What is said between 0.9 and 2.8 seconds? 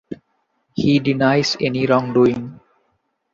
denies any wrongdoing.